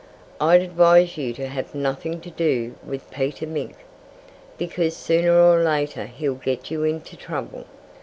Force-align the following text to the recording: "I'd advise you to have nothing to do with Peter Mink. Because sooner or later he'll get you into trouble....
"I'd 0.39 0.63
advise 0.63 1.15
you 1.15 1.31
to 1.33 1.45
have 1.47 1.75
nothing 1.75 2.21
to 2.21 2.31
do 2.31 2.73
with 2.83 3.11
Peter 3.11 3.45
Mink. 3.45 3.75
Because 4.57 4.97
sooner 4.97 5.39
or 5.39 5.61
later 5.61 6.07
he'll 6.07 6.33
get 6.33 6.71
you 6.71 6.83
into 6.83 7.15
trouble.... 7.15 7.65